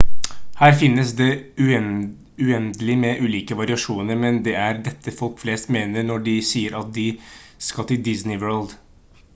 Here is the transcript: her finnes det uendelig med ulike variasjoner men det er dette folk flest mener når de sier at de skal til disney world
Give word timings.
her 0.59 0.69
finnes 0.77 1.09
det 1.17 1.27
uendelig 1.65 2.95
med 3.03 3.21
ulike 3.27 3.57
variasjoner 3.59 4.19
men 4.25 4.41
det 4.49 4.55
er 4.63 4.81
dette 4.89 5.13
folk 5.21 5.37
flest 5.43 5.71
mener 5.77 6.07
når 6.09 6.25
de 6.31 6.35
sier 6.55 6.79
at 6.83 6.91
de 6.99 7.07
skal 7.69 7.91
til 7.93 8.03
disney 8.11 8.43
world 8.47 8.75